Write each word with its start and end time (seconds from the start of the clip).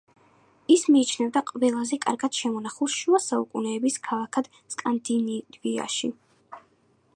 ის 0.75 0.85
მიიჩნევა 0.93 1.43
ყველაზე 1.49 1.99
კარგად 2.05 2.39
შემონახულ 2.39 2.91
შუა 2.95 3.21
საუკუნეების 3.27 4.01
ქალაქად 4.09 4.49
სკანდინავიაში. 4.77 6.13